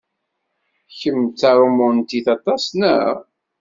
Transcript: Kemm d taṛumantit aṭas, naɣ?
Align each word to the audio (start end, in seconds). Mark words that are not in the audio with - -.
Kemm 0.97 1.19
d 1.29 1.33
taṛumantit 1.39 2.27
aṭas, 2.35 2.63
naɣ? 2.79 3.15